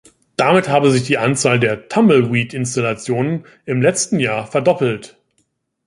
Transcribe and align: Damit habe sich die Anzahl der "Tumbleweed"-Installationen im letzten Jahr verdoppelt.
Damit 0.35 0.67
habe 0.67 0.89
sich 0.89 1.03
die 1.03 1.19
Anzahl 1.19 1.59
der 1.59 1.87
"Tumbleweed"-Installationen 1.87 3.43
im 3.67 3.83
letzten 3.83 4.17
Jahr 4.19 4.47
verdoppelt. 4.47 5.15